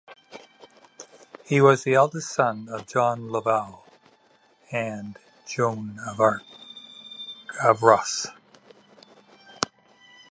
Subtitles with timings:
[1.45, 3.85] He was the eldest son of John Lovel
[4.71, 6.39] and Joan de
[7.79, 8.25] Ros.